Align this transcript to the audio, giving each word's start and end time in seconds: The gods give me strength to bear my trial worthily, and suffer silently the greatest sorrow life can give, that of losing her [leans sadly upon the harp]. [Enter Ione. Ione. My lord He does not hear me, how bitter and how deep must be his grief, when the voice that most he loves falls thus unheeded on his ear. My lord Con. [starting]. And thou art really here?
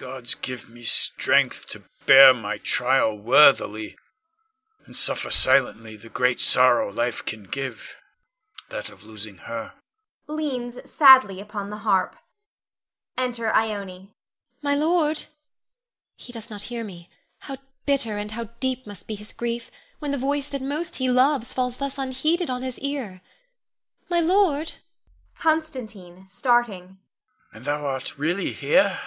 The 0.00 0.06
gods 0.06 0.34
give 0.34 0.66
me 0.66 0.82
strength 0.82 1.66
to 1.66 1.84
bear 2.06 2.32
my 2.32 2.56
trial 2.56 3.18
worthily, 3.18 3.98
and 4.86 4.96
suffer 4.96 5.30
silently 5.30 5.94
the 5.94 6.08
greatest 6.08 6.48
sorrow 6.48 6.90
life 6.90 7.22
can 7.26 7.44
give, 7.44 7.94
that 8.70 8.88
of 8.88 9.04
losing 9.04 9.36
her 9.46 9.74
[leans 10.26 10.78
sadly 10.90 11.38
upon 11.38 11.68
the 11.68 11.76
harp]. 11.84 12.16
[Enter 13.18 13.54
Ione. 13.54 13.92
Ione. 13.92 14.14
My 14.62 14.74
lord 14.74 15.24
He 16.16 16.32
does 16.32 16.48
not 16.48 16.62
hear 16.64 16.82
me, 16.82 17.10
how 17.40 17.58
bitter 17.84 18.16
and 18.16 18.30
how 18.30 18.44
deep 18.58 18.86
must 18.86 19.06
be 19.06 19.16
his 19.16 19.34
grief, 19.34 19.70
when 19.98 20.12
the 20.12 20.16
voice 20.18 20.48
that 20.48 20.62
most 20.62 20.96
he 20.96 21.10
loves 21.10 21.52
falls 21.52 21.76
thus 21.76 21.98
unheeded 21.98 22.48
on 22.48 22.62
his 22.62 22.78
ear. 22.78 23.20
My 24.08 24.20
lord 24.20 24.72
Con. 25.38 25.60
[starting]. 25.62 26.98
And 27.52 27.64
thou 27.66 27.84
art 27.84 28.16
really 28.16 28.54
here? 28.54 28.98